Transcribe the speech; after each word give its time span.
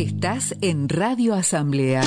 Estás 0.00 0.56
en 0.62 0.88
Radio 0.88 1.34
Asamblea. 1.34 2.00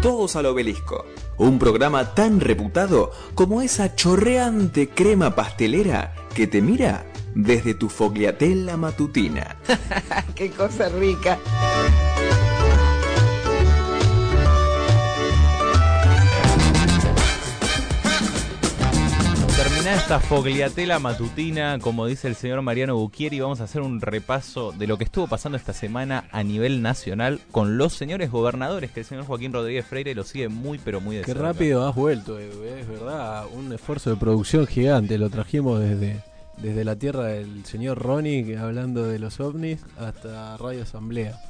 Todos 0.00 0.36
al 0.36 0.46
obelisco. 0.46 1.06
Un 1.38 1.58
programa 1.58 2.14
tan 2.14 2.38
reputado 2.38 3.10
como 3.34 3.62
esa 3.62 3.96
chorreante 3.96 4.88
crema 4.88 5.34
pastelera 5.34 6.14
que 6.36 6.46
te 6.46 6.62
mira 6.62 7.04
desde 7.34 7.74
tu 7.74 7.88
fogliatella 7.88 8.76
matutina. 8.76 9.56
¡Qué 10.36 10.52
cosa 10.52 10.88
rica! 10.88 11.36
Terminada 19.80 20.02
esta 20.02 20.20
fogliatela 20.20 20.98
matutina, 20.98 21.78
como 21.78 22.04
dice 22.04 22.28
el 22.28 22.34
señor 22.34 22.60
Mariano 22.60 22.96
Bucchieri, 22.96 23.40
vamos 23.40 23.62
a 23.62 23.64
hacer 23.64 23.80
un 23.80 24.02
repaso 24.02 24.72
de 24.72 24.86
lo 24.86 24.98
que 24.98 25.04
estuvo 25.04 25.26
pasando 25.26 25.56
esta 25.56 25.72
semana 25.72 26.28
a 26.32 26.42
nivel 26.42 26.82
nacional 26.82 27.40
con 27.50 27.78
los 27.78 27.94
señores 27.94 28.30
gobernadores, 28.30 28.90
que 28.90 29.00
el 29.00 29.06
señor 29.06 29.24
Joaquín 29.24 29.54
Rodríguez 29.54 29.86
Freire 29.86 30.14
lo 30.14 30.24
sigue 30.24 30.50
muy, 30.50 30.76
pero 30.76 31.00
muy 31.00 31.16
de 31.16 31.22
Qué 31.22 31.32
cerca. 31.32 31.44
rápido 31.44 31.88
has 31.88 31.94
vuelto, 31.94 32.38
eh, 32.38 32.50
es 32.78 32.88
verdad, 32.88 33.46
un 33.54 33.72
esfuerzo 33.72 34.10
de 34.10 34.16
producción 34.16 34.66
gigante, 34.66 35.16
lo 35.16 35.30
trajimos 35.30 35.80
desde, 35.80 36.20
desde 36.58 36.84
la 36.84 36.96
tierra 36.96 37.24
del 37.24 37.64
señor 37.64 38.02
Ronnie, 38.02 38.58
hablando 38.58 39.06
de 39.06 39.18
los 39.18 39.40
ovnis, 39.40 39.80
hasta 39.98 40.58
Radio 40.58 40.82
Asamblea. 40.82 41.40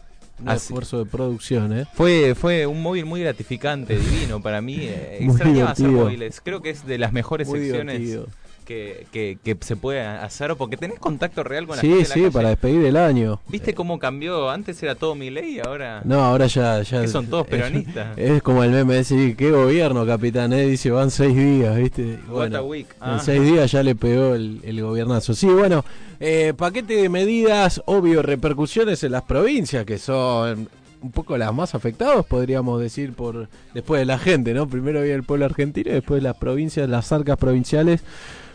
Un 0.43 0.49
esfuerzo 0.51 0.99
de 0.99 1.07
producción, 1.11 1.77
¿eh? 1.77 1.87
Fue, 1.95 2.35
fue 2.35 2.67
un 2.67 2.83
móvil 2.83 3.05
muy 3.05 3.21
gratificante, 3.21 3.99
divino 3.99 4.41
para 4.41 4.61
mí. 4.61 4.77
eh, 4.81 5.19
extrañaba 5.21 5.71
hacer 5.73 5.87
divertido. 5.87 6.05
móviles. 6.05 6.41
Creo 6.43 6.63
que 6.63 6.71
es 6.71 6.87
de 6.87 6.99
las 6.99 7.13
mejores 7.13 7.49
Muy 7.49 7.61
secciones 7.61 7.99
divertido. 8.01 8.29
Que, 8.71 9.07
que, 9.11 9.37
que 9.43 9.57
se 9.65 9.75
puede 9.75 10.01
hacer 10.01 10.55
porque 10.55 10.77
tenés 10.77 11.01
contacto 11.01 11.43
real 11.43 11.67
con 11.67 11.75
la 11.75 11.81
Sí, 11.81 11.89
gente 11.89 12.05
sí, 12.05 12.11
calle. 12.13 12.31
para 12.31 12.51
despedir 12.51 12.85
el 12.85 12.97
año. 12.97 13.41
¿Viste 13.49 13.75
cómo 13.75 13.99
cambió? 13.99 14.49
Antes 14.49 14.81
era 14.81 14.95
todo 14.95 15.17
mi 15.17 15.29
ley 15.29 15.59
ahora 15.59 16.03
No, 16.05 16.21
ahora 16.23 16.47
ya... 16.47 16.81
ya 16.83 17.09
son 17.09 17.27
todos 17.27 17.49
peronistas. 17.49 18.17
Es, 18.17 18.41
como 18.43 18.63
el 18.63 18.71
meme 18.71 18.93
de 18.93 18.99
decir, 19.01 19.35
¿qué 19.37 19.51
gobierno, 19.51 20.07
capitán? 20.07 20.53
Eh? 20.53 20.67
Dice, 20.67 20.93
van 20.93 21.11
seis 21.11 21.35
días, 21.37 21.77
¿viste? 21.77 22.21
Bueno, 22.29 22.73
en 22.73 22.87
Ah. 23.01 23.19
seis 23.21 23.43
días 23.43 23.73
ya 23.73 23.83
le 23.83 23.97
pegó 23.97 24.37
el, 24.37 24.61
el 24.63 24.81
gobiernazo. 24.81 25.35
Sí, 25.35 25.49
bueno, 25.49 25.85
eh, 26.21 26.55
paquete 26.57 26.95
de 26.95 27.09
medidas, 27.09 27.83
obvio, 27.87 28.23
repercusiones 28.23 29.03
en 29.03 29.11
las 29.11 29.23
provincias, 29.23 29.85
que 29.85 29.99
son 29.99 30.69
un 31.03 31.11
poco 31.11 31.37
las 31.39 31.53
más 31.53 31.75
afectadas, 31.75 32.25
podríamos 32.27 32.81
decir, 32.81 33.15
por 33.15 33.49
después 33.75 33.99
de 34.01 34.05
la 34.05 34.19
gente, 34.19 34.55
¿no? 34.55 34.69
Primero 34.69 35.01
había 35.01 35.15
el 35.17 35.23
pueblo 35.25 35.47
argentino 35.47 35.91
y 35.91 35.95
después 35.95 36.23
las 36.23 36.37
provincias, 36.37 36.89
las 36.89 37.11
arcas 37.11 37.37
provinciales. 37.37 38.03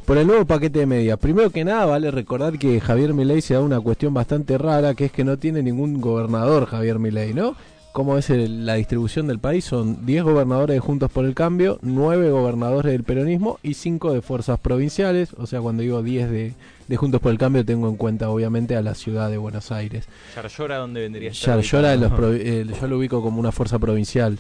Por 0.06 0.17
el 0.20 0.28
nuevo 0.28 0.45
paquete 0.45 0.80
de 0.80 0.86
medidas. 0.86 1.17
Primero 1.17 1.50
que 1.50 1.66
nada, 1.66 1.86
vale 1.86 2.11
recordar 2.11 2.59
que 2.59 2.80
Javier 2.80 3.14
Milei 3.16 3.42
se 3.42 3.56
da 3.56 3.61
una 3.61 3.80
cuestión 3.81 4.14
bastante 4.14 4.58
rara, 4.59 4.94
que 4.94 5.06
es 5.06 5.12
que 5.12 5.23
no 5.23 5.38
tiene 5.38 5.64
ningún 5.64 6.00
gobernador 6.00 6.67
Javier 6.67 7.00
Milei, 7.00 7.34
¿no? 7.34 7.56
¿Cómo 7.92 8.17
es 8.17 8.30
el- 8.30 8.66
la 8.67 8.75
distribución 8.75 9.25
del 9.25 9.39
país? 9.39 9.66
Son 9.66 10.06
10 10.06 10.23
gobernadores 10.23 10.75
de 10.75 10.80
Juntos 10.80 11.09
por 11.09 11.25
el 11.25 11.34
Cambio, 11.34 11.80
9 11.81 12.30
gobernadores 12.30 12.92
del 12.92 13.03
peronismo 13.03 13.58
y 13.64 13.73
5 13.73 14.14
de 14.14 14.22
fuerzas 14.22 14.59
provinciales. 14.59 15.34
O 15.38 15.47
sea, 15.47 15.62
cuando 15.62 15.81
digo 15.81 16.03
10 16.03 16.30
de, 16.30 16.53
de 16.88 16.97
Juntos 16.97 17.19
por 17.22 17.31
el 17.31 17.38
Cambio, 17.40 17.66
tengo 17.66 17.88
en 17.90 17.95
cuenta 17.95 18.30
obviamente 18.30 18.75
a 18.75 18.81
la 18.84 18.94
ciudad 18.95 19.31
de 19.31 19.38
Buenos 19.38 19.72
Aires. 19.72 20.08
Yarlora, 20.36 20.78
¿dónde 20.78 21.02
vendría 21.02 21.31
Yarlora 21.31 21.95
los 21.95 22.12
eh, 22.36 22.66
yo 22.80 22.88
lo 22.88 22.97
ubico 23.00 23.22
como 23.23 23.40
una 23.40 23.52
fuerza 23.53 23.80
provincial. 23.80 24.38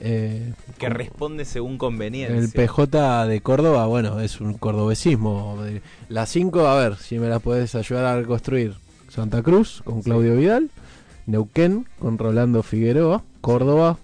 Eh, 0.00 0.52
Que 0.78 0.88
responde 0.88 1.44
según 1.44 1.78
conveniencia. 1.78 2.36
el 2.36 2.50
PJ 2.50 3.26
de 3.26 3.40
Córdoba, 3.40 3.86
bueno, 3.86 4.20
es 4.20 4.40
un 4.40 4.54
cordobesismo. 4.54 5.56
Las 6.08 6.30
cinco, 6.30 6.66
a 6.66 6.76
ver, 6.76 6.96
si 6.96 7.18
me 7.18 7.28
las 7.28 7.40
puedes 7.40 7.74
ayudar 7.74 8.04
a 8.04 8.16
reconstruir. 8.16 8.74
Santa 9.08 9.42
Cruz 9.42 9.80
con 9.84 10.02
Claudio 10.02 10.34
Vidal, 10.36 10.70
Neuquén 11.26 11.86
con 12.00 12.18
Rolando 12.18 12.62
Figueroa, 12.64 13.22
Córdoba 13.40 13.96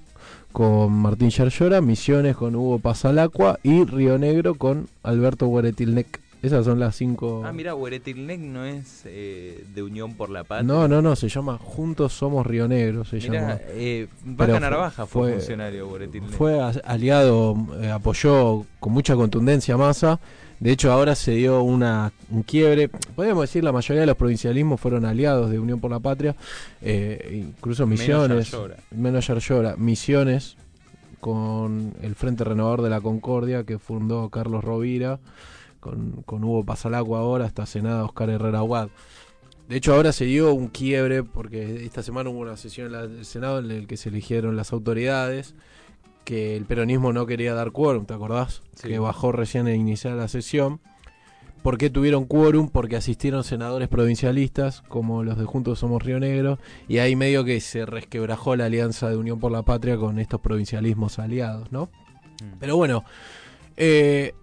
con 0.52 0.92
Martín 0.92 1.30
Yarlora, 1.30 1.80
Misiones 1.80 2.36
con 2.36 2.54
Hugo 2.54 2.78
Pasalacua 2.78 3.58
y 3.62 3.84
Río 3.84 4.18
Negro 4.18 4.54
con 4.54 4.88
Alberto 5.02 5.46
Guaretilnec. 5.48 6.19
Esas 6.42 6.64
son 6.64 6.78
las 6.80 6.96
cinco. 6.96 7.42
Ah, 7.44 7.52
mira, 7.52 7.74
Hueretilnec 7.74 8.40
no 8.40 8.64
es 8.64 9.02
eh, 9.04 9.62
de 9.74 9.82
Unión 9.82 10.14
por 10.14 10.30
la 10.30 10.42
Patria. 10.44 10.66
no, 10.66 10.88
no, 10.88 11.02
no, 11.02 11.14
se 11.14 11.28
llama 11.28 11.58
Juntos 11.58 12.14
Somos 12.14 12.46
Río 12.46 12.66
Negro, 12.66 13.04
se 13.04 13.20
llama. 13.20 13.58
Eh, 13.68 14.06
Vaca 14.24 14.58
Narvaja 14.58 15.04
fue, 15.06 15.22
fue- 15.22 15.32
funcionario 15.34 15.86
Hueretilnec. 15.88 16.30
Fue 16.30 16.58
aliado, 16.84 17.54
eh, 17.82 17.90
apoyó 17.90 18.64
con 18.78 18.92
mucha 18.92 19.14
contundencia 19.16 19.74
a 19.74 19.78
Massa. 19.78 20.18
De 20.60 20.70
hecho, 20.72 20.92
ahora 20.92 21.14
se 21.14 21.32
dio 21.32 21.62
una, 21.62 22.12
un 22.30 22.42
quiebre. 22.42 22.88
Podríamos 22.88 23.42
decir 23.44 23.64
la 23.64 23.72
mayoría 23.72 24.00
de 24.02 24.06
los 24.06 24.16
provincialismos 24.16 24.78
fueron 24.80 25.04
aliados 25.06 25.50
de 25.50 25.58
Unión 25.58 25.80
por 25.80 25.90
la 25.90 26.00
Patria. 26.00 26.36
eh, 26.82 27.44
incluso 27.48 27.86
Menos 27.86 28.00
Misiones. 28.00 28.56
Menos 28.90 29.26
Yarlora. 29.26 29.74
Misiones 29.76 30.56
con 31.20 31.92
el 32.02 32.14
Frente 32.14 32.44
Renovador 32.44 32.82
de 32.82 32.90
la 32.90 33.00
Concordia 33.00 33.64
que 33.64 33.78
fundó 33.78 34.28
Carlos 34.30 34.64
Rovira. 34.64 35.18
Con, 35.80 36.22
con 36.26 36.44
Hugo 36.44 36.64
Pasalacua 36.64 37.20
ahora, 37.20 37.46
hasta 37.46 37.66
Senada 37.66 38.04
Oscar 38.04 38.30
Herrera 38.30 38.58
Aguad. 38.58 38.88
De 39.68 39.76
hecho, 39.76 39.94
ahora 39.94 40.12
se 40.12 40.24
dio 40.24 40.52
un 40.52 40.68
quiebre 40.68 41.22
porque 41.22 41.84
esta 41.84 42.02
semana 42.02 42.28
hubo 42.30 42.40
una 42.40 42.56
sesión 42.56 42.86
en 42.88 42.92
la- 42.92 43.06
del 43.06 43.24
Senado 43.24 43.60
en 43.60 43.68
la 43.68 43.86
que 43.86 43.96
se 43.96 44.08
eligieron 44.10 44.56
las 44.56 44.72
autoridades, 44.72 45.54
que 46.24 46.56
el 46.56 46.64
peronismo 46.64 47.12
no 47.12 47.24
quería 47.26 47.54
dar 47.54 47.70
quórum, 47.72 48.04
¿te 48.04 48.14
acordás? 48.14 48.62
Sí. 48.74 48.88
Que 48.88 48.98
bajó 48.98 49.32
recién 49.32 49.66
a 49.68 49.74
iniciar 49.74 50.14
la 50.14 50.28
sesión. 50.28 50.80
¿Por 51.62 51.76
qué 51.76 51.90
tuvieron 51.90 52.24
quórum? 52.24 52.68
Porque 52.68 52.96
asistieron 52.96 53.44
senadores 53.44 53.88
provincialistas, 53.88 54.80
como 54.82 55.22
los 55.24 55.36
de 55.38 55.44
Juntos 55.44 55.78
Somos 55.80 56.02
Río 56.02 56.18
Negro, 56.18 56.58
y 56.88 56.98
ahí 56.98 57.16
medio 57.16 57.44
que 57.44 57.60
se 57.60 57.84
resquebrajó 57.86 58.56
la 58.56 58.64
alianza 58.64 59.08
de 59.10 59.16
Unión 59.16 59.38
por 59.38 59.52
la 59.52 59.62
Patria 59.62 59.96
con 59.98 60.18
estos 60.18 60.40
provincialismos 60.40 61.18
aliados, 61.18 61.70
¿no? 61.70 61.90
Mm. 62.42 62.58
Pero 62.58 62.76
bueno, 62.76 63.04
eh, 63.76 64.34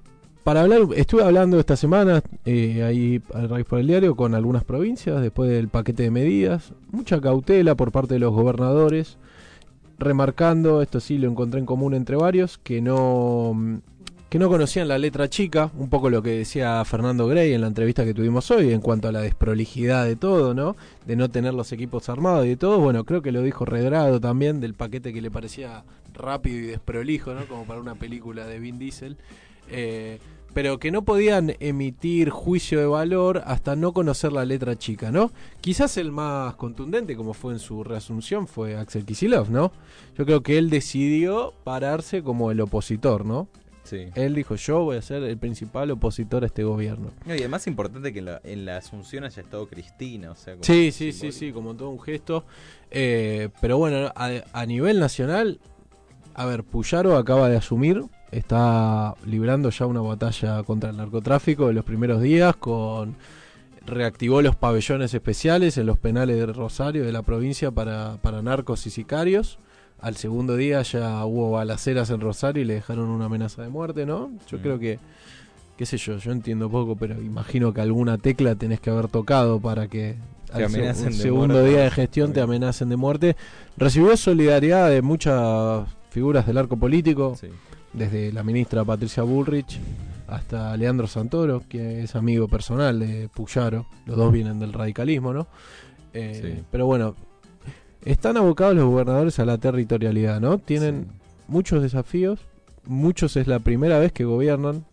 para 0.47 0.61
hablar, 0.61 0.79
estuve 0.95 1.25
hablando 1.25 1.59
esta 1.59 1.75
semana 1.75 2.23
eh, 2.45 2.81
ahí 2.81 3.21
al 3.33 3.49
Raíz 3.49 3.65
por 3.65 3.79
el 3.79 3.87
Diario 3.87 4.15
con 4.15 4.33
algunas 4.33 4.63
provincias 4.63 5.21
después 5.21 5.49
del 5.49 5.67
paquete 5.67 6.03
de 6.03 6.09
medidas. 6.09 6.71
Mucha 6.89 7.19
cautela 7.19 7.75
por 7.75 7.91
parte 7.91 8.13
de 8.13 8.21
los 8.21 8.31
gobernadores, 8.31 9.17
remarcando, 9.99 10.81
esto 10.81 11.01
sí 11.01 11.17
lo 11.17 11.29
encontré 11.29 11.59
en 11.59 11.65
común 11.65 11.93
entre 11.93 12.15
varios, 12.15 12.59
que 12.59 12.79
no, 12.81 13.51
mm, 13.55 13.75
que 14.29 14.39
no 14.39 14.47
conocían 14.47 14.87
la 14.87 14.97
letra 14.97 15.29
chica, 15.29 15.69
un 15.77 15.89
poco 15.89 16.09
lo 16.09 16.23
que 16.23 16.29
decía 16.29 16.81
Fernando 16.85 17.27
Grey 17.27 17.51
en 17.51 17.59
la 17.59 17.67
entrevista 17.67 18.05
que 18.05 18.13
tuvimos 18.13 18.49
hoy 18.49 18.71
en 18.71 18.79
cuanto 18.79 19.09
a 19.09 19.11
la 19.11 19.19
desprolijidad 19.19 20.05
de 20.05 20.15
todo, 20.15 20.53
¿no? 20.53 20.77
De 21.05 21.17
no 21.17 21.29
tener 21.29 21.55
los 21.55 21.73
equipos 21.73 22.07
armados 22.07 22.45
y 22.45 22.49
de 22.51 22.55
todo. 22.55 22.79
Bueno, 22.79 23.03
creo 23.03 23.21
que 23.21 23.33
lo 23.33 23.41
dijo 23.41 23.65
Redrado 23.65 24.21
también 24.21 24.61
del 24.61 24.75
paquete 24.75 25.11
que 25.11 25.21
le 25.21 25.29
parecía 25.29 25.83
rápido 26.13 26.57
y 26.59 26.67
desprolijo, 26.67 27.33
¿no? 27.33 27.45
Como 27.49 27.65
para 27.65 27.81
una 27.81 27.95
película 27.95 28.47
de 28.47 28.59
Vin 28.59 28.79
Diesel. 28.79 29.17
Eh, 29.69 30.19
pero 30.53 30.79
que 30.79 30.89
no 30.89 31.03
podían 31.03 31.53
emitir 31.59 32.31
juicio 32.31 32.79
de 32.79 32.87
valor 32.87 33.43
hasta 33.45 33.75
no 33.75 33.93
conocer 33.93 34.31
la 34.31 34.43
letra 34.43 34.75
chica, 34.75 35.11
¿no? 35.11 35.31
Quizás 35.61 35.97
el 35.97 36.11
más 36.11 36.55
contundente, 36.55 37.15
como 37.15 37.35
fue 37.35 37.53
en 37.53 37.59
su 37.59 37.83
reasunción, 37.83 38.47
fue 38.47 38.75
Axel 38.75 39.05
Kisilov, 39.05 39.51
¿no? 39.51 39.71
Yo 40.17 40.25
creo 40.25 40.41
que 40.41 40.57
él 40.57 40.71
decidió 40.71 41.53
pararse 41.63 42.23
como 42.23 42.49
el 42.49 42.59
opositor, 42.59 43.23
¿no? 43.23 43.49
Sí. 43.83 44.07
Él 44.15 44.33
dijo, 44.33 44.55
yo 44.55 44.83
voy 44.83 44.97
a 44.97 45.01
ser 45.03 45.21
el 45.21 45.37
principal 45.37 45.91
opositor 45.91 46.41
a 46.41 46.47
este 46.47 46.63
gobierno. 46.63 47.11
No, 47.27 47.35
y 47.35 47.37
además 47.37 47.67
importante 47.67 48.11
que 48.11 48.19
en 48.19 48.25
la, 48.25 48.41
en 48.43 48.65
la 48.65 48.77
Asunción 48.77 49.25
haya 49.25 49.43
estado 49.43 49.67
Cristina, 49.67 50.31
o 50.31 50.35
sea, 50.35 50.53
como 50.53 50.63
Sí, 50.63 50.91
sí, 50.91 51.11
sí, 51.11 51.31
sí, 51.31 51.51
como 51.53 51.75
todo 51.75 51.91
un 51.91 52.01
gesto. 52.01 52.45
Eh, 52.89 53.49
pero 53.61 53.77
bueno, 53.77 54.11
a, 54.15 54.31
a 54.53 54.65
nivel 54.65 54.99
nacional, 54.99 55.59
a 56.33 56.45
ver, 56.45 56.63
Puyaro 56.63 57.15
acaba 57.15 57.47
de 57.47 57.57
asumir, 57.57 58.03
está 58.31 59.15
librando 59.25 59.69
ya 59.69 59.85
una 59.85 60.01
batalla 60.01 60.63
contra 60.63 60.89
el 60.89 60.97
narcotráfico 60.97 61.69
en 61.69 61.75
los 61.75 61.85
primeros 61.85 62.21
días, 62.21 62.55
con 62.55 63.15
reactivó 63.85 64.41
los 64.41 64.55
pabellones 64.55 65.13
especiales 65.13 65.77
en 65.77 65.85
los 65.85 65.97
penales 65.97 66.35
de 66.37 66.45
Rosario 66.47 67.05
de 67.05 67.11
la 67.13 67.21
provincia 67.21 67.71
para, 67.71 68.17
para 68.21 68.41
narcos 68.41 68.85
y 68.85 68.89
sicarios. 68.89 69.59
Al 69.99 70.15
segundo 70.17 70.57
día 70.57 70.81
ya 70.81 71.23
hubo 71.25 71.51
balaceras 71.51 72.09
en 72.09 72.19
Rosario 72.21 72.61
y 72.63 72.65
le 72.65 72.75
dejaron 72.75 73.07
una 73.09 73.25
amenaza 73.25 73.61
de 73.63 73.69
muerte, 73.69 74.05
¿no? 74.05 74.29
Yo 74.51 74.59
creo 74.59 74.77
que, 74.77 74.99
qué 75.77 75.85
sé 75.85 75.97
yo, 75.97 76.17
yo 76.17 76.31
entiendo 76.33 76.69
poco, 76.69 76.95
pero 76.97 77.19
imagino 77.21 77.73
que 77.73 77.81
alguna 77.81 78.17
tecla 78.17 78.55
tenés 78.55 78.79
que 78.81 78.89
haber 78.89 79.07
tocado 79.07 79.59
para 79.59 79.87
que 79.87 80.17
Te 80.53 80.63
al 80.65 80.69
se- 80.69 80.81
un 80.81 81.05
de 81.05 81.11
segundo 81.13 81.53
muerte. 81.55 81.69
día 81.69 81.79
de 81.83 81.91
gestión 81.91 82.33
te 82.33 82.41
amenacen 82.41 82.89
de 82.89 82.95
muerte. 82.97 83.35
Recibió 83.77 84.15
solidaridad 84.17 84.89
de 84.89 85.01
muchas 85.01 85.87
figuras 86.11 86.45
del 86.45 86.57
arco 86.57 86.75
político, 86.77 87.35
Sí. 87.39 87.47
Desde 87.97 88.31
la 88.31 88.43
ministra 88.43 88.83
Patricia 88.85 89.23
Bullrich 89.23 89.79
hasta 90.27 90.75
Leandro 90.77 91.07
Santoro, 91.07 91.63
que 91.67 92.03
es 92.03 92.15
amigo 92.15 92.47
personal 92.47 92.99
de 92.99 93.29
Puyaro. 93.33 93.85
Los 94.05 94.17
dos 94.17 94.31
vienen 94.31 94.59
del 94.59 94.73
radicalismo, 94.73 95.33
¿no? 95.33 95.47
Eh, 96.13 96.39
Sí. 96.57 96.63
Pero 96.71 96.85
bueno, 96.85 97.15
están 98.03 98.37
abocados 98.37 98.75
los 98.75 98.85
gobernadores 98.85 99.39
a 99.39 99.45
la 99.45 99.57
territorialidad, 99.57 100.39
¿no? 100.39 100.57
Tienen 100.57 101.05
Sí. 101.09 101.17
muchos 101.47 101.81
desafíos, 101.81 102.39
muchos 102.85 103.35
es 103.37 103.47
la 103.47 103.59
primera 103.59 103.99
vez 103.99 104.11
que 104.11 104.25
gobiernan. 104.25 104.85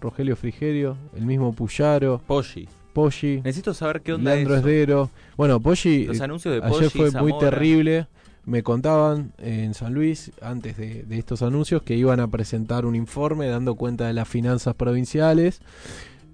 Rogelio 0.00 0.36
Frigerio, 0.36 0.96
el 1.16 1.24
mismo 1.24 1.54
Puyaro, 1.54 2.20
Poggi. 2.26 2.68
Poggi, 2.92 3.40
Necesito 3.42 3.72
saber 3.74 4.02
qué 4.02 4.12
onda 4.12 4.34
Leandro 4.34 4.56
eso. 4.56 4.68
Esdero. 4.68 5.10
Bueno, 5.36 5.60
Poggi 5.60 6.04
Los 6.04 6.20
eh, 6.20 6.24
anuncios 6.24 6.54
de 6.54 6.58
ayer 6.66 6.90
Poggi, 6.90 7.10
fue 7.10 7.10
muy 7.22 7.38
terrible. 7.38 8.06
Me 8.46 8.62
contaban 8.62 9.32
en 9.38 9.74
San 9.74 9.94
Luis, 9.94 10.32
antes 10.42 10.76
de, 10.76 11.06
estos 11.10 11.42
anuncios, 11.42 11.82
que 11.82 11.96
iban 11.96 12.20
a 12.20 12.28
presentar 12.28 12.84
un 12.84 12.94
informe 12.94 13.46
dando 13.46 13.74
cuenta 13.74 14.06
de 14.06 14.12
las 14.12 14.28
finanzas 14.28 14.74
provinciales. 14.74 15.60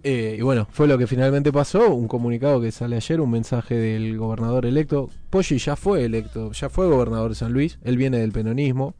Eh, 0.03 0.37
y 0.39 0.43
bueno, 0.43 0.67
fue 0.71 0.89
lo 0.89 0.99
que 0.99 1.07
finalmente 1.07 1.53
pasó. 1.53 1.95
Un 1.95 2.09
comunicado 2.09 2.61
que 2.61 2.73
sale 2.73 2.97
ayer, 2.97 3.21
un 3.21 3.31
mensaje 3.31 3.77
del 3.77 4.19
gobernador 4.19 4.67
electo. 4.67 5.11
Poggi 5.31 5.59
ya 5.59 5.77
fue 5.77 6.05
electo, 6.05 6.53
ya 6.53 6.69
fue 6.69 6.89
gobernador 6.89 7.31
de 7.31 7.37
San 7.37 7.53
Luis. 7.53 7.79
Él 7.85 7.97
viene 7.97 8.19
del 8.19 8.33
peronismo. 8.33 8.95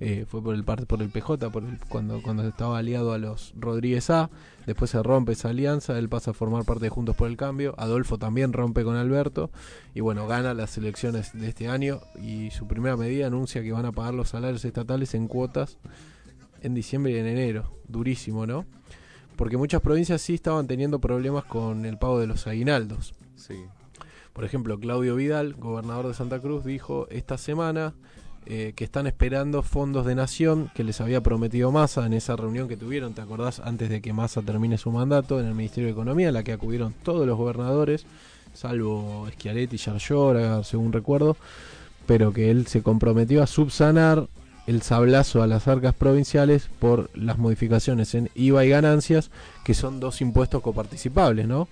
Eh, 0.00 0.24
fue 0.26 0.42
por 0.42 0.54
el 0.54 0.64
par- 0.64 0.86
por 0.86 1.02
el 1.02 1.10
PJ, 1.10 1.50
por 1.50 1.62
el- 1.62 1.78
cuando, 1.88 2.22
cuando 2.22 2.46
estaba 2.48 2.78
aliado 2.78 3.12
a 3.12 3.18
los 3.18 3.52
Rodríguez 3.58 4.08
A. 4.10 4.30
Después 4.66 4.90
se 4.90 5.02
rompe 5.02 5.32
esa 5.32 5.50
alianza, 5.50 5.98
él 5.98 6.08
pasa 6.08 6.30
a 6.30 6.34
formar 6.34 6.64
parte 6.64 6.84
de 6.84 6.88
Juntos 6.90 7.16
por 7.16 7.28
el 7.28 7.36
Cambio. 7.36 7.74
Adolfo 7.78 8.18
también 8.18 8.52
rompe 8.52 8.82
con 8.84 8.96
Alberto. 8.96 9.50
Y 9.94 10.00
bueno, 10.00 10.26
gana 10.26 10.54
las 10.54 10.76
elecciones 10.78 11.32
de 11.32 11.48
este 11.48 11.68
año. 11.68 12.00
Y 12.22 12.50
su 12.50 12.66
primera 12.66 12.96
medida 12.96 13.26
anuncia 13.26 13.62
que 13.62 13.72
van 13.72 13.84
a 13.86 13.92
pagar 13.92 14.14
los 14.14 14.30
salarios 14.30 14.64
estatales 14.64 15.14
en 15.14 15.28
cuotas 15.28 15.78
en 16.62 16.74
diciembre 16.74 17.12
y 17.12 17.16
en 17.16 17.26
enero. 17.26 17.72
Durísimo, 17.88 18.46
¿no? 18.46 18.64
Porque 19.36 19.56
muchas 19.56 19.80
provincias 19.80 20.20
sí 20.20 20.34
estaban 20.34 20.66
teniendo 20.66 20.98
problemas 21.00 21.44
con 21.44 21.84
el 21.86 21.98
pago 21.98 22.20
de 22.20 22.26
los 22.26 22.46
aguinaldos. 22.46 23.14
Sí. 23.36 23.54
Por 24.34 24.44
ejemplo, 24.44 24.78
Claudio 24.78 25.16
Vidal, 25.16 25.54
gobernador 25.54 26.06
de 26.08 26.14
Santa 26.14 26.38
Cruz, 26.40 26.64
dijo 26.64 27.06
esta 27.10 27.36
semana 27.38 27.94
eh, 28.46 28.72
que 28.74 28.84
están 28.84 29.06
esperando 29.06 29.62
fondos 29.62 30.06
de 30.06 30.14
nación 30.14 30.70
que 30.74 30.82
les 30.82 31.00
había 31.00 31.20
prometido 31.20 31.70
Massa 31.70 32.06
en 32.06 32.14
esa 32.14 32.36
reunión 32.36 32.68
que 32.68 32.76
tuvieron, 32.76 33.14
¿te 33.14 33.20
acordás? 33.20 33.60
Antes 33.60 33.90
de 33.90 34.00
que 34.00 34.12
Massa 34.12 34.42
termine 34.42 34.78
su 34.78 34.90
mandato 34.90 35.38
en 35.38 35.46
el 35.46 35.54
Ministerio 35.54 35.86
de 35.86 35.92
Economía, 35.92 36.28
en 36.28 36.34
la 36.34 36.42
que 36.42 36.52
acudieron 36.52 36.94
todos 37.02 37.26
los 37.26 37.36
gobernadores, 37.36 38.06
salvo 38.54 39.28
Schiaretti 39.32 39.76
y 39.76 39.78
Yarlora, 39.78 40.64
según 40.64 40.92
recuerdo, 40.92 41.36
pero 42.06 42.32
que 42.32 42.50
él 42.50 42.66
se 42.66 42.82
comprometió 42.82 43.42
a 43.42 43.46
subsanar 43.46 44.26
el 44.66 44.82
sablazo 44.82 45.42
a 45.42 45.46
las 45.46 45.68
arcas 45.68 45.94
provinciales 45.94 46.68
por 46.78 47.10
las 47.16 47.38
modificaciones 47.38 48.14
en 48.14 48.30
IVA 48.34 48.64
y 48.64 48.68
ganancias, 48.68 49.30
que 49.64 49.74
son 49.74 50.00
dos 50.00 50.20
impuestos 50.20 50.62
coparticipables, 50.62 51.46
¿no? 51.46 51.68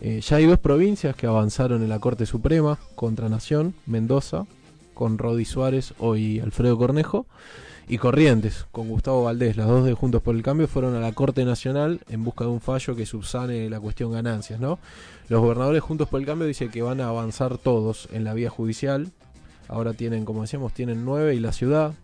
Eh, 0.00 0.20
ya 0.20 0.36
hay 0.36 0.46
dos 0.46 0.58
provincias 0.58 1.14
que 1.14 1.26
avanzaron 1.26 1.82
en 1.82 1.88
la 1.88 1.98
Corte 1.98 2.26
Suprema 2.26 2.78
contra 2.94 3.28
Nación, 3.28 3.74
Mendoza, 3.86 4.46
con 5.00 5.16
Rodi 5.16 5.46
Suárez 5.46 5.94
hoy 5.96 6.40
Alfredo 6.40 6.76
Cornejo, 6.76 7.24
y 7.88 7.96
Corrientes, 7.96 8.66
con 8.70 8.90
Gustavo 8.90 9.24
Valdés, 9.24 9.56
las 9.56 9.66
dos 9.66 9.86
de 9.86 9.94
Juntos 9.94 10.20
por 10.20 10.36
el 10.36 10.42
Cambio, 10.42 10.68
fueron 10.68 10.94
a 10.94 11.00
la 11.00 11.12
Corte 11.12 11.46
Nacional 11.46 12.00
en 12.10 12.22
busca 12.22 12.44
de 12.44 12.50
un 12.50 12.60
fallo 12.60 12.94
que 12.94 13.06
subsane 13.06 13.70
la 13.70 13.80
cuestión 13.80 14.12
ganancias, 14.12 14.60
¿no? 14.60 14.78
Los 15.30 15.40
gobernadores 15.40 15.80
Juntos 15.80 16.06
por 16.06 16.20
el 16.20 16.26
Cambio 16.26 16.46
dicen 16.46 16.70
que 16.70 16.82
van 16.82 17.00
a 17.00 17.08
avanzar 17.08 17.56
todos 17.56 18.10
en 18.12 18.24
la 18.24 18.34
vía 18.34 18.50
judicial, 18.50 19.10
ahora 19.68 19.94
tienen, 19.94 20.26
como 20.26 20.42
decíamos, 20.42 20.74
tienen 20.74 21.02
nueve 21.02 21.34
y 21.34 21.40
la 21.40 21.52
ciudad, 21.52 21.94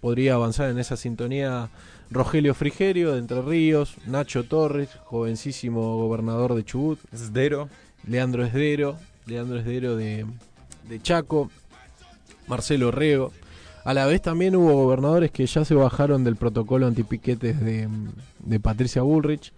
podría 0.00 0.32
avanzar 0.32 0.70
en 0.70 0.78
esa 0.78 0.96
sintonía. 0.96 1.68
Rogelio 2.10 2.54
Frigerio 2.54 3.12
de 3.12 3.18
Entre 3.18 3.42
Ríos, 3.42 3.96
Nacho 4.06 4.44
Torres, 4.44 4.88
jovencísimo 5.04 5.98
gobernador 5.98 6.54
de 6.54 6.64
Chubut, 6.64 7.00
Esdero. 7.12 7.68
Leandro 8.08 8.44
Esdero, 8.44 8.96
Leandro 9.26 9.58
Esdero 9.58 9.96
de, 9.96 10.24
de 10.88 11.02
Chaco, 11.02 11.50
Marcelo 12.48 12.90
Rego. 12.90 13.32
A 13.84 13.94
la 13.94 14.06
vez 14.06 14.20
también 14.20 14.56
hubo 14.56 14.72
gobernadores 14.84 15.30
que 15.30 15.46
ya 15.46 15.64
se 15.64 15.74
bajaron 15.74 16.24
del 16.24 16.36
protocolo 16.36 16.86
antipiquetes 16.86 17.60
de, 17.60 17.88
de 18.40 18.60
Patricia 18.60 19.02
Bullrich. 19.02 19.52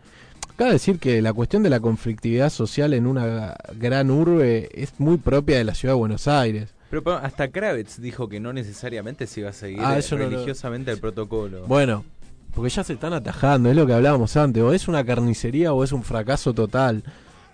Cabe 0.56 0.72
decir 0.72 0.98
que 0.98 1.22
la 1.22 1.32
cuestión 1.32 1.62
de 1.62 1.70
la 1.70 1.80
conflictividad 1.80 2.50
social 2.50 2.92
en 2.92 3.06
una 3.06 3.56
gran 3.78 4.10
urbe 4.10 4.68
es 4.74 4.92
muy 4.98 5.16
propia 5.16 5.56
de 5.56 5.64
la 5.64 5.74
ciudad 5.74 5.94
de 5.94 5.98
Buenos 6.00 6.28
Aires. 6.28 6.74
Pero 6.90 7.16
hasta 7.16 7.48
Kravitz 7.48 8.00
dijo 8.00 8.28
que 8.28 8.40
no 8.40 8.52
necesariamente 8.52 9.26
se 9.26 9.40
iba 9.40 9.50
a 9.50 9.52
seguir 9.52 9.80
Ah, 9.82 9.96
eso 9.98 10.16
no 10.16 10.24
lo- 10.24 10.30
religiosamente 10.30 10.90
el 10.90 10.98
protocolo. 10.98 11.64
Bueno, 11.66 12.04
porque 12.54 12.70
ya 12.70 12.82
se 12.82 12.94
están 12.94 13.12
atajando, 13.12 13.70
es 13.70 13.76
lo 13.76 13.86
que 13.86 13.92
hablábamos 13.92 14.36
antes, 14.36 14.62
o 14.62 14.72
es 14.72 14.88
una 14.88 15.04
carnicería 15.04 15.72
o 15.72 15.84
es 15.84 15.92
un 15.92 16.02
fracaso 16.02 16.54
total. 16.54 17.04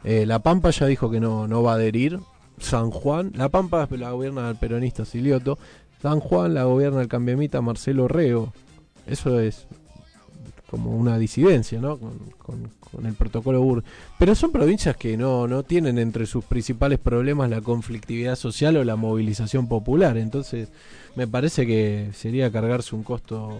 Eh, 0.02 0.24
la 0.24 0.38
Pampa 0.38 0.70
ya 0.70 0.86
dijo 0.86 1.10
que 1.10 1.20
no, 1.20 1.46
no 1.46 1.62
va 1.62 1.72
a 1.72 1.74
adherir. 1.76 2.18
San 2.58 2.90
Juan, 2.90 3.32
La 3.34 3.48
Pampa 3.48 3.88
la 3.90 4.12
gobierna 4.12 4.48
el 4.50 4.56
peronista 4.56 5.04
Silioto. 5.04 5.58
San 6.02 6.20
Juan 6.20 6.54
la 6.54 6.64
gobierna 6.64 7.00
el 7.00 7.08
cambiamita 7.08 7.60
Marcelo 7.60 8.08
Rego. 8.08 8.52
Eso 9.06 9.40
es 9.40 9.66
como 10.70 10.90
una 10.96 11.18
disidencia, 11.18 11.80
¿no? 11.80 11.98
Con, 11.98 12.18
con- 12.38 12.70
con 12.90 13.06
el 13.06 13.14
protocolo 13.14 13.60
BUR. 13.60 13.82
Pero 14.20 14.34
son 14.36 14.52
provincias 14.52 14.96
que 14.96 15.16
no, 15.16 15.48
no 15.48 15.64
tienen 15.64 15.98
entre 15.98 16.26
sus 16.26 16.44
principales 16.44 17.00
problemas 17.00 17.50
la 17.50 17.60
conflictividad 17.60 18.36
social 18.36 18.76
o 18.76 18.84
la 18.84 18.94
movilización 18.94 19.66
popular. 19.66 20.16
Entonces, 20.16 20.68
me 21.16 21.26
parece 21.26 21.66
que 21.66 22.10
sería 22.14 22.52
cargarse 22.52 22.94
un 22.94 23.02
costo 23.02 23.58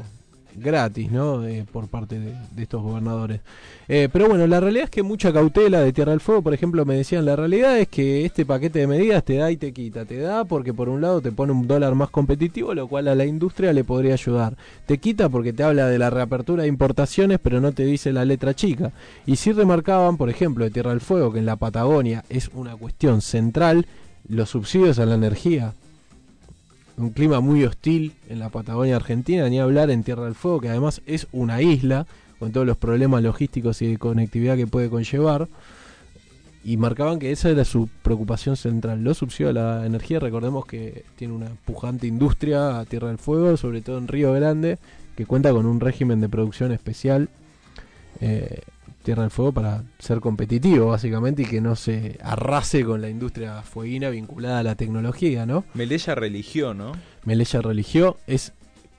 gratis, 0.56 1.10
¿no? 1.10 1.46
Eh, 1.46 1.64
por 1.70 1.88
parte 1.88 2.18
de, 2.18 2.34
estos 2.62 2.82
gobernadores. 2.82 3.40
Eh, 3.88 4.08
pero 4.12 4.28
bueno, 4.28 4.46
la 4.46 4.60
realidad 4.60 4.84
es 4.84 4.90
que 4.90 5.02
mucha 5.02 5.32
cautela 5.32 5.80
de 5.80 5.92
Tierra 5.92 6.12
del 6.12 6.20
Fuego, 6.20 6.42
por 6.42 6.54
ejemplo, 6.54 6.84
me 6.84 6.96
decían, 6.96 7.24
la 7.24 7.36
realidad 7.36 7.78
es 7.78 7.88
que 7.88 8.24
este 8.24 8.46
paquete 8.46 8.80
de 8.80 8.86
medidas 8.86 9.24
te 9.24 9.36
da 9.36 9.50
y 9.50 9.56
te 9.56 9.72
quita. 9.72 10.04
Te 10.04 10.18
da 10.18 10.44
porque 10.44 10.72
por 10.72 10.88
un 10.88 11.00
lado 11.00 11.20
te 11.20 11.32
pone 11.32 11.52
un 11.52 11.66
dólar 11.66 11.94
más 11.94 12.10
competitivo, 12.10 12.74
lo 12.74 12.88
cual 12.88 13.08
a 13.08 13.14
la 13.14 13.24
industria 13.24 13.72
le 13.72 13.84
podría 13.84 14.14
ayudar. 14.14 14.56
Te 14.86 14.98
quita 14.98 15.28
porque 15.28 15.52
te 15.52 15.62
habla 15.62 15.88
de 15.88 15.98
la 15.98 16.10
reapertura 16.10 16.62
de 16.62 16.68
importaciones, 16.68 17.38
pero 17.42 17.60
no 17.60 17.72
te 17.72 17.84
dice 17.84 18.12
la 18.12 18.24
letra 18.24 18.54
chica. 18.54 18.92
Y 19.26 19.36
sí 19.36 19.52
remarcaban, 19.52 20.16
por 20.16 20.30
ejemplo, 20.30 20.64
de 20.64 20.70
Tierra 20.70 20.90
del 20.90 21.00
Fuego, 21.00 21.32
que 21.32 21.38
en 21.40 21.46
la 21.46 21.56
Patagonia 21.56 22.24
es 22.28 22.50
una 22.54 22.76
cuestión 22.76 23.20
central, 23.20 23.86
los 24.26 24.50
subsidios 24.50 24.98
a 24.98 25.06
la 25.06 25.14
energía 25.14 25.74
un 26.96 27.10
clima 27.10 27.40
muy 27.40 27.64
hostil 27.64 28.14
en 28.28 28.38
la 28.38 28.50
Patagonia 28.50 28.96
Argentina, 28.96 29.48
ni 29.48 29.58
hablar 29.58 29.90
en 29.90 30.04
Tierra 30.04 30.24
del 30.24 30.34
Fuego, 30.34 30.60
que 30.60 30.68
además 30.68 31.02
es 31.06 31.26
una 31.32 31.62
isla, 31.62 32.06
con 32.38 32.52
todos 32.52 32.66
los 32.66 32.76
problemas 32.76 33.22
logísticos 33.22 33.80
y 33.82 33.86
de 33.88 33.98
conectividad 33.98 34.56
que 34.56 34.66
puede 34.66 34.90
conllevar. 34.90 35.48
Y 36.64 36.76
marcaban 36.78 37.18
que 37.18 37.30
esa 37.30 37.50
era 37.50 37.64
su 37.64 37.88
preocupación 38.02 38.56
central. 38.56 39.04
Los 39.04 39.18
subsidios 39.18 39.50
a 39.50 39.52
la 39.52 39.86
energía, 39.86 40.18
recordemos 40.18 40.64
que 40.64 41.04
tiene 41.16 41.34
una 41.34 41.50
pujante 41.64 42.06
industria 42.06 42.78
a 42.78 42.84
Tierra 42.86 43.08
del 43.08 43.18
Fuego, 43.18 43.56
sobre 43.56 43.82
todo 43.82 43.98
en 43.98 44.08
Río 44.08 44.32
Grande, 44.32 44.78
que 45.16 45.26
cuenta 45.26 45.52
con 45.52 45.66
un 45.66 45.80
régimen 45.80 46.20
de 46.20 46.28
producción 46.28 46.72
especial. 46.72 47.28
eh, 48.20 48.60
Tierra 49.04 49.22
del 49.22 49.30
Fuego 49.30 49.52
para 49.52 49.84
ser 49.98 50.20
competitivo, 50.20 50.86
básicamente, 50.86 51.42
y 51.42 51.44
que 51.44 51.60
no 51.60 51.76
se 51.76 52.18
arrase 52.22 52.84
con 52.84 53.02
la 53.02 53.10
industria 53.10 53.62
fueguina 53.62 54.08
vinculada 54.08 54.60
a 54.60 54.62
la 54.62 54.74
tecnología, 54.76 55.44
¿no? 55.44 55.64
Melella 55.74 56.14
religió, 56.14 56.72
¿no? 56.72 56.92
Melella 57.24 57.60
religió. 57.60 58.16
Es, 58.26 58.54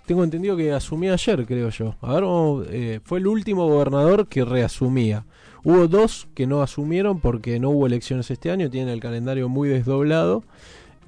tengo 0.06 0.24
entendido 0.24 0.56
que 0.56 0.72
asumía 0.72 1.14
ayer, 1.14 1.46
creo 1.48 1.70
yo. 1.70 1.96
A 2.02 2.14
ver, 2.14 2.24
eh, 2.70 3.00
fue 3.04 3.18
el 3.18 3.26
último 3.26 3.68
gobernador 3.68 4.28
que 4.28 4.46
reasumía. 4.46 5.26
Hubo 5.64 5.88
dos 5.88 6.28
que 6.36 6.46
no 6.46 6.62
asumieron 6.62 7.20
porque 7.20 7.60
no 7.60 7.72
hubo 7.72 7.88
elecciones 7.88 8.30
este 8.30 8.52
año, 8.52 8.70
tienen 8.70 8.94
el 8.94 9.00
calendario 9.00 9.50
muy 9.50 9.70
desdoblado. 9.70 10.44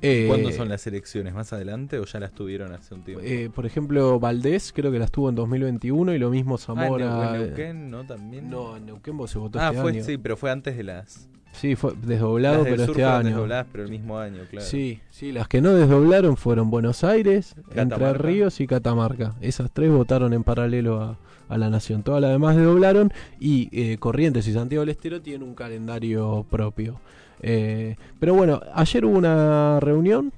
Eh, 0.01 0.25
¿Cuándo 0.27 0.51
son 0.51 0.69
las 0.69 0.85
elecciones? 0.85 1.33
¿Más 1.33 1.51
adelante 1.53 1.97
o 1.97 2.05
ya 2.05 2.19
las 2.19 2.31
tuvieron 2.31 2.71
hace 2.71 2.93
un 2.93 3.03
tiempo? 3.03 3.23
eh, 3.25 3.49
por 3.53 3.65
ejemplo, 3.65 4.19
Valdés 4.19 4.71
creo 4.75 4.91
que 4.91 4.99
las 4.99 5.11
tuvo 5.11 5.29
en 5.29 5.35
2021 5.35 6.13
y 6.13 6.19
lo 6.19 6.29
mismo 6.29 6.55
ah, 6.55 6.57
Zamora. 6.59 7.05
Neu- 7.05 7.35
en 7.35 7.41
Neuquén, 7.47 7.91
¿no? 7.91 8.05
También. 8.05 8.49
No, 8.49 8.77
en 8.77 8.85
Neuquén 8.85 9.17
vos 9.17 9.31
se 9.31 9.39
votó 9.39 9.59
ah, 9.59 9.69
este 9.69 9.81
fue, 9.81 9.91
año. 9.91 10.03
sí, 10.03 10.17
pero 10.17 10.37
fue 10.37 10.51
antes 10.51 10.77
de 10.77 10.83
las. 10.83 11.27
Sí, 11.53 11.75
fue 11.75 11.93
desdoblado, 12.03 12.57
las 12.57 12.63
pero 12.65 12.75
sur 12.85 12.89
este 12.91 12.93
fueron 13.01 13.13
año. 13.15 13.29
desdobladas, 13.29 13.67
pero 13.71 13.83
el 13.85 13.89
mismo 13.89 14.19
año, 14.19 14.43
claro. 14.51 14.67
Sí, 14.67 14.99
sí, 15.09 15.31
las 15.31 15.47
que 15.47 15.61
no 15.61 15.73
desdoblaron 15.73 16.37
fueron 16.37 16.69
Buenos 16.69 17.03
Aires, 17.03 17.55
Entre 17.57 17.75
Catamarca. 17.75 18.13
Ríos 18.19 18.61
y 18.61 18.67
Catamarca. 18.67 19.33
Esas 19.41 19.71
tres 19.71 19.89
votaron 19.89 20.33
en 20.33 20.43
paralelo 20.43 21.01
a, 21.01 21.17
a 21.49 21.57
la 21.57 21.71
Nación. 21.71 22.03
Todas 22.03 22.21
las 22.21 22.29
demás 22.31 22.55
desdoblaron 22.55 23.11
y 23.39 23.69
eh, 23.71 23.97
Corrientes 23.97 24.47
y 24.47 24.53
Santiago 24.53 24.81
del 24.81 24.89
Estero 24.89 25.19
tienen 25.23 25.47
un 25.47 25.55
calendario 25.55 26.45
propio. 26.47 26.99
Eh, 27.41 27.95
pero 28.19 28.33
bueno, 28.33 28.61
ayer 28.73 29.05
hubo 29.05 29.17
una 29.17 29.79
reunión 29.79 30.31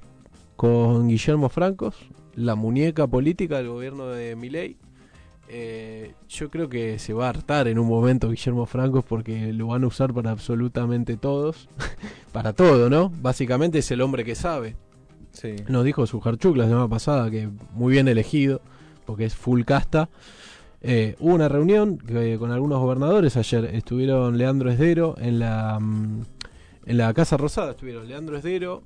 con 0.56 1.08
Guillermo 1.08 1.48
Francos, 1.48 1.96
la 2.34 2.54
muñeca 2.54 3.06
política 3.06 3.56
del 3.58 3.68
gobierno 3.68 4.06
de 4.08 4.36
Milei. 4.36 4.76
Eh, 5.52 6.14
yo 6.28 6.48
creo 6.48 6.68
que 6.68 6.98
se 7.00 7.12
va 7.12 7.26
a 7.26 7.30
hartar 7.30 7.66
en 7.66 7.78
un 7.78 7.88
momento 7.88 8.30
Guillermo 8.30 8.66
Francos 8.66 9.04
porque 9.04 9.52
lo 9.52 9.68
van 9.68 9.82
a 9.82 9.88
usar 9.88 10.14
para 10.14 10.30
absolutamente 10.30 11.16
todos. 11.16 11.68
para 12.32 12.52
todo, 12.52 12.88
¿no? 12.88 13.10
Básicamente 13.20 13.78
es 13.78 13.90
el 13.90 14.00
hombre 14.00 14.24
que 14.24 14.34
sabe. 14.36 14.76
Sí. 15.32 15.56
Nos 15.68 15.84
dijo 15.84 16.06
Sujarchuk 16.06 16.56
la 16.56 16.66
semana 16.66 16.88
pasada 16.88 17.30
que 17.30 17.48
muy 17.72 17.92
bien 17.92 18.06
elegido, 18.08 18.60
porque 19.06 19.24
es 19.24 19.34
full 19.34 19.62
casta. 19.62 20.08
Eh, 20.82 21.16
hubo 21.18 21.34
una 21.34 21.48
reunión 21.48 21.98
que- 21.98 22.38
con 22.38 22.52
algunos 22.52 22.78
gobernadores 22.80 23.36
ayer. 23.36 23.64
Estuvieron 23.74 24.38
Leandro 24.38 24.70
Esdero 24.70 25.16
en 25.18 25.38
la, 25.40 25.78
mm, 25.80 26.22
en 26.90 26.96
la 26.96 27.14
Casa 27.14 27.36
Rosada. 27.36 27.70
Estuvieron 27.70 28.08
Leandro 28.08 28.36
Esdero, 28.36 28.82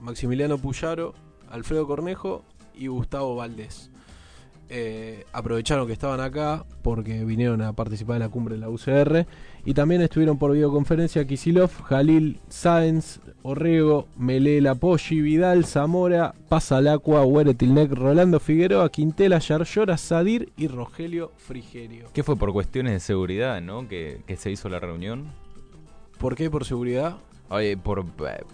Maximiliano 0.00 0.56
Puyaro, 0.56 1.12
Alfredo 1.50 1.86
Cornejo 1.86 2.42
y 2.74 2.86
Gustavo 2.86 3.36
Valdés. 3.36 3.90
eh, 4.68 5.24
aprovecharon 5.32 5.86
que 5.86 5.92
estaban 5.92 6.18
acá 6.20 6.64
porque 6.82 7.24
vinieron 7.24 7.62
a 7.62 7.72
participar 7.74 8.16
en 8.16 8.22
la 8.22 8.28
cumbre 8.30 8.54
de 8.56 8.62
la 8.62 8.68
UCR 8.68 9.24
y 9.64 9.74
también 9.74 10.00
estuvieron 10.02 10.38
por 10.38 10.52
videoconferencia 10.52 11.24
Kisilov, 11.26 11.70
Jalil, 11.84 12.40
Sáenz, 12.48 13.20
Orrego, 13.42 14.08
Melela, 14.16 14.74
Poggi, 14.74 15.20
Vidal, 15.20 15.66
Zamora, 15.66 16.34
Pasalacua, 16.48 17.24
Hueretilnec, 17.24 17.92
Rolando 17.92 18.40
Figueroa, 18.40 18.88
Quintela, 18.88 19.38
Yarlora, 19.38 19.98
Sadir 19.98 20.50
y 20.56 20.66
Rogelio 20.68 21.30
Frigerio. 21.36 22.06
¿Qué 22.12 22.24
fue 22.24 22.34
por 22.36 22.52
cuestiones 22.52 22.94
de 22.94 23.00
seguridad, 23.00 23.60
no? 23.60 23.86
Que, 23.88 24.22
que 24.26 24.36
se 24.36 24.50
hizo 24.50 24.68
la 24.68 24.80
reunión. 24.80 25.26
¿Por 26.18 26.34
qué? 26.34 26.50
¿Por 26.50 26.64
seguridad? 26.64 27.16
Oye, 27.48 27.76
por, 27.76 28.04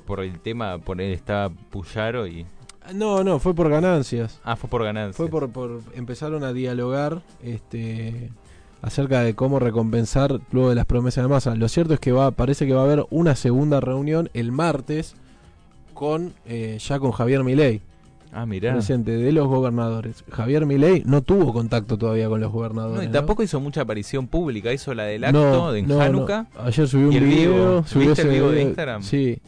por 0.07 0.21
el 0.21 0.38
tema, 0.40 0.78
por 0.78 1.00
él 1.00 1.12
estaba 1.12 1.50
Puyaro 1.71 2.26
y... 2.26 2.47
No, 2.95 3.23
no, 3.23 3.38
fue 3.38 3.54
por 3.54 3.71
ganancias. 3.71 4.40
Ah, 4.45 4.57
fue 4.57 4.69
por 4.69 4.83
ganancias. 4.83 5.16
Fue 5.16 5.28
por, 5.28 5.50
por 5.50 5.83
empezaron 5.95 6.42
a 6.42 6.52
dialogar 6.52 7.23
este 7.42 8.31
acerca 8.83 9.21
de 9.21 9.35
cómo 9.35 9.61
recompensar 9.61 10.40
luego 10.50 10.71
de 10.71 10.75
las 10.75 10.87
promesas 10.87 11.25
de 11.25 11.28
masa. 11.28 11.54
Lo 11.54 11.69
cierto 11.69 11.95
es 11.95 12.00
que 12.00 12.11
va, 12.11 12.33
parece 12.33 12.66
que 12.66 12.75
va 12.75 12.81
a 12.81 12.85
haber 12.85 13.07
una 13.11 13.37
segunda 13.37 13.81
reunión 13.81 14.28
el 14.35 14.50
martes 14.50 15.14
con 15.95 16.35
eh, 16.47 16.78
ya 16.81 16.99
con 16.99 17.12
Javier 17.12 17.45
Milei, 17.45 17.81
Ah, 18.34 18.46
mirá. 18.46 18.72
presidente 18.72 19.12
de 19.16 19.30
los 19.32 19.46
gobernadores. 19.46 20.24
Javier 20.30 20.64
Milei 20.64 21.02
no 21.04 21.20
tuvo 21.22 21.52
contacto 21.52 21.98
todavía 21.98 22.28
con 22.28 22.40
los 22.40 22.50
gobernadores. 22.50 22.96
No, 22.96 23.02
y 23.02 23.06
¿no? 23.06 23.12
tampoco 23.12 23.42
hizo 23.42 23.60
mucha 23.60 23.82
aparición 23.82 24.26
pública, 24.26 24.72
hizo 24.72 24.94
la 24.94 25.04
del 25.04 25.20
No, 25.20 25.26
acto 25.28 25.72
de 25.72 25.80
en 25.80 25.88
no, 25.88 26.00
Hanukkah. 26.00 26.46
no. 26.54 26.60
Ayer 26.62 26.88
subió 26.88 27.08
un 27.08 27.12
¿Y 27.12 27.16
el 27.18 27.24
video. 27.24 27.52
vivo? 27.54 27.84
subió 27.86 28.08
¿Viste 28.08 28.22
el 28.22 28.28
vivo 28.30 28.50
de. 28.50 28.62
Instagram? 28.62 29.02
Sí. 29.02 29.38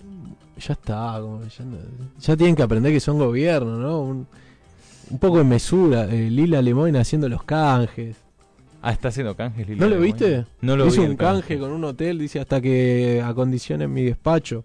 Ya 0.58 0.72
está. 0.74 1.16
ya, 1.18 1.64
no- 1.64 1.78
ya 2.20 2.36
tienen 2.36 2.54
que 2.54 2.62
aprender 2.62 2.92
que 2.92 3.00
son 3.00 3.18
gobierno, 3.18 3.78
¿no? 3.78 4.00
Un, 4.02 4.26
un 5.10 5.18
poco 5.18 5.38
de 5.38 5.44
mesura. 5.44 6.04
eh, 6.04 6.30
Lila 6.30 6.60
Lemoyne 6.62 6.98
haciendo 6.98 7.28
los 7.28 7.42
canjes. 7.42 8.16
Ah, 8.82 8.92
está 8.92 9.08
haciendo 9.08 9.34
canjes. 9.34 9.66
Lila 9.66 9.80
¿No 9.80 9.86
lo 9.88 9.94
Lemoyne. 10.00 10.12
viste? 10.12 10.44
No 10.60 10.76
lo 10.76 10.86
Hizo 10.86 11.00
vi 11.00 11.06
un 11.06 11.12
el 11.12 11.16
canje 11.16 11.58
con 11.58 11.72
un 11.72 11.82
hotel, 11.84 12.18
dice 12.18 12.38
hasta 12.38 12.60
que 12.60 13.22
acondicionen 13.24 13.92
mi 13.92 14.02
despacho. 14.04 14.64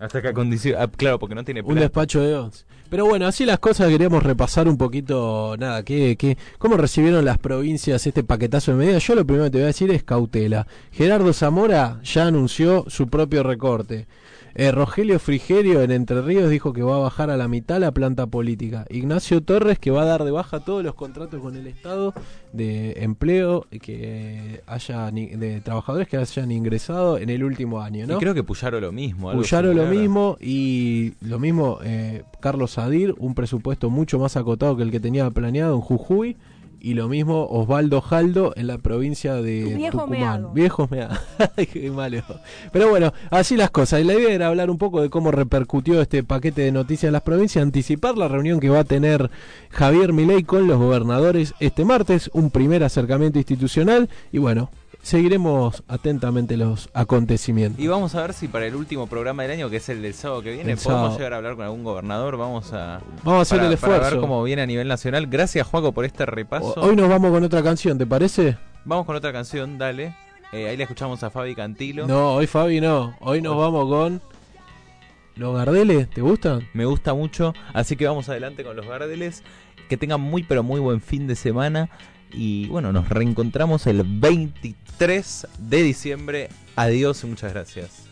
Hasta 0.00 0.22
que 0.22 0.28
acondiciona. 0.28 0.82
Ah, 0.82 0.88
claro, 0.88 1.18
porque 1.18 1.34
no 1.34 1.44
tiene 1.44 1.60
Un 1.60 1.74
despacho 1.74 2.22
de 2.22 2.34
once. 2.34 2.64
Pero 2.88 3.04
bueno, 3.04 3.26
así 3.26 3.44
las 3.44 3.58
cosas 3.60 3.88
queríamos 3.88 4.22
repasar 4.22 4.66
un 4.66 4.78
poquito, 4.78 5.54
nada, 5.58 5.84
¿qué, 5.84 6.16
qué, 6.16 6.38
cómo 6.58 6.76
recibieron 6.76 7.24
las 7.24 7.38
provincias 7.38 8.04
este 8.06 8.24
paquetazo 8.24 8.72
de 8.72 8.78
medidas. 8.78 9.06
Yo 9.06 9.14
lo 9.14 9.24
primero 9.24 9.44
que 9.44 9.50
te 9.50 9.58
voy 9.58 9.64
a 9.64 9.66
decir 9.68 9.90
es 9.92 10.02
cautela. 10.02 10.66
Gerardo 10.90 11.32
Zamora 11.32 12.00
ya 12.02 12.26
anunció 12.26 12.86
su 12.88 13.08
propio 13.08 13.42
recorte. 13.42 14.08
Eh, 14.54 14.72
Rogelio 14.72 15.18
Frigerio 15.18 15.82
en 15.82 15.90
Entre 15.92 16.20
Ríos 16.22 16.50
dijo 16.50 16.72
que 16.72 16.82
va 16.82 16.96
a 16.96 16.98
bajar 16.98 17.30
a 17.30 17.36
la 17.36 17.46
mitad 17.48 17.78
la 17.80 17.92
planta 17.92 18.26
política. 18.26 18.84
Ignacio 18.90 19.42
Torres 19.42 19.78
que 19.78 19.90
va 19.90 20.02
a 20.02 20.04
dar 20.06 20.24
de 20.24 20.30
baja 20.30 20.60
todos 20.60 20.82
los 20.82 20.94
contratos 20.94 21.40
con 21.40 21.56
el 21.56 21.66
Estado 21.66 22.12
de 22.52 22.92
empleo 23.02 23.66
que 23.80 24.60
haya 24.66 25.10
ni- 25.10 25.28
de 25.28 25.60
trabajadores 25.60 26.08
que 26.08 26.16
hayan 26.16 26.50
ingresado 26.50 27.18
en 27.18 27.30
el 27.30 27.44
último 27.44 27.80
año, 27.80 28.06
¿no? 28.06 28.16
Y 28.16 28.18
creo 28.18 28.34
que 28.34 28.42
Puyaro 28.42 28.80
lo 28.80 28.92
mismo. 28.92 29.30
Puyaro 29.32 29.72
lo 29.72 29.86
mismo 29.86 30.36
y 30.40 31.12
lo 31.20 31.38
mismo 31.38 31.78
eh, 31.84 32.24
Carlos 32.40 32.72
Sadir, 32.72 33.14
un 33.18 33.34
presupuesto 33.34 33.88
mucho 33.90 34.18
más 34.18 34.36
acotado 34.36 34.76
que 34.76 34.82
el 34.82 34.90
que 34.90 35.00
tenía 35.00 35.30
planeado 35.30 35.74
en 35.74 35.80
Jujuy 35.80 36.36
y 36.80 36.94
lo 36.94 37.08
mismo 37.08 37.46
Osvaldo 37.46 38.00
Jaldo 38.00 38.52
en 38.56 38.66
la 38.66 38.78
provincia 38.78 39.34
de 39.34 39.74
Viejo 39.74 40.04
Tucumán. 40.04 40.54
Viejos. 40.54 40.88
Ay, 41.56 41.66
qué 41.66 41.90
malo. 41.90 42.22
Pero 42.72 42.88
bueno, 42.88 43.12
así 43.30 43.56
las 43.56 43.70
cosas. 43.70 44.00
Y 44.00 44.04
la 44.04 44.14
idea 44.14 44.32
era 44.32 44.48
hablar 44.48 44.70
un 44.70 44.78
poco 44.78 45.02
de 45.02 45.10
cómo 45.10 45.30
repercutió 45.30 46.00
este 46.00 46.22
paquete 46.24 46.62
de 46.62 46.72
noticias 46.72 47.08
en 47.08 47.12
las 47.12 47.22
provincias, 47.22 47.62
anticipar 47.62 48.16
la 48.16 48.28
reunión 48.28 48.60
que 48.60 48.70
va 48.70 48.80
a 48.80 48.84
tener 48.84 49.30
Javier 49.70 50.12
Milei 50.12 50.42
con 50.42 50.66
los 50.66 50.78
gobernadores 50.78 51.54
este 51.60 51.84
martes, 51.84 52.30
un 52.32 52.50
primer 52.50 52.82
acercamiento 52.82 53.38
institucional 53.38 54.08
y 54.32 54.38
bueno, 54.38 54.70
seguiremos 55.02 55.82
atentamente 55.88 56.56
los 56.56 56.90
acontecimientos. 56.94 57.82
Y 57.82 57.86
vamos 57.88 58.14
a 58.14 58.22
ver 58.22 58.32
si 58.32 58.48
para 58.48 58.66
el 58.66 58.74
último 58.74 59.06
programa 59.06 59.42
del 59.42 59.52
año, 59.52 59.70
que 59.70 59.76
es 59.76 59.88
el 59.88 60.02
del 60.02 60.14
sábado 60.14 60.42
que 60.42 60.52
viene, 60.52 60.72
El 60.72 60.78
podemos 60.78 61.02
sábado. 61.04 61.16
llegar 61.18 61.32
a 61.32 61.36
hablar 61.38 61.56
con 61.56 61.64
algún 61.64 61.84
gobernador. 61.84 62.36
Vamos 62.36 62.72
a, 62.72 63.00
Vamos 63.24 63.38
a 63.38 63.42
hacer 63.42 63.58
para, 63.58 63.70
el 63.70 63.78
para 63.78 63.92
esfuerzo. 63.94 64.16
ver 64.16 64.20
cómo 64.20 64.42
viene 64.42 64.62
a 64.62 64.66
nivel 64.66 64.88
nacional. 64.88 65.26
Gracias, 65.26 65.66
Juaco, 65.66 65.92
por 65.92 66.04
este 66.04 66.26
repaso. 66.26 66.74
Hoy 66.80 66.96
nos 66.96 67.08
vamos 67.08 67.30
con 67.30 67.42
otra 67.44 67.62
canción, 67.62 67.98
¿te 67.98 68.06
parece? 68.06 68.56
Vamos 68.84 69.06
con 69.06 69.16
otra 69.16 69.32
canción, 69.32 69.78
dale. 69.78 70.14
Eh, 70.52 70.68
ahí 70.68 70.76
le 70.76 70.82
escuchamos 70.82 71.22
a 71.22 71.30
Fabi 71.30 71.54
Cantilo. 71.54 72.06
No, 72.06 72.34
hoy 72.34 72.46
Fabi 72.46 72.80
no. 72.80 73.16
Hoy 73.20 73.40
nos 73.40 73.56
vamos 73.56 73.88
con. 73.88 74.20
¿Los 75.36 75.54
Gardeles? 75.56 76.10
¿Te 76.10 76.20
gustan? 76.20 76.68
Me 76.74 76.84
gusta 76.84 77.14
mucho, 77.14 77.54
así 77.72 77.96
que 77.96 78.06
vamos 78.06 78.28
adelante 78.28 78.62
con 78.64 78.76
los 78.76 78.86
Gardeles. 78.86 79.42
Que 79.88 79.96
tengan 79.96 80.20
muy 80.20 80.42
pero 80.42 80.62
muy 80.62 80.80
buen 80.80 81.00
fin 81.00 81.26
de 81.26 81.34
semana. 81.36 81.88
Y 82.32 82.66
bueno, 82.68 82.92
nos 82.92 83.08
reencontramos 83.08 83.86
el 83.86 84.02
23 84.04 84.74
de 85.58 85.82
diciembre. 85.82 86.50
Adiós 86.76 87.24
y 87.24 87.26
muchas 87.26 87.54
gracias. 87.54 88.09